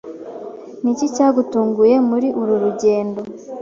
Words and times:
Ni 0.81 0.89
iki 0.93 1.05
cyagutunguye 1.15 1.95
muri 2.09 2.27
uru 2.41 2.53
rugendo 2.63 3.19